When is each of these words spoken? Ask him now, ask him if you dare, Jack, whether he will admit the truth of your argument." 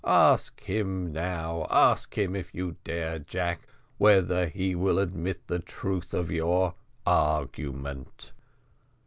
Ask 0.03 0.63
him 0.63 1.13
now, 1.13 1.67
ask 1.69 2.17
him 2.17 2.35
if 2.35 2.55
you 2.55 2.75
dare, 2.83 3.19
Jack, 3.19 3.67
whether 3.99 4.47
he 4.47 4.73
will 4.73 4.97
admit 4.97 5.45
the 5.45 5.59
truth 5.59 6.11
of 6.15 6.31
your 6.31 6.73
argument." 7.05 8.31